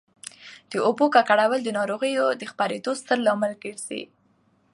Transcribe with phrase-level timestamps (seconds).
[0.71, 4.03] د اوبو ککړول د ناروغیو د خپرېدو ستر لامل ګرځي.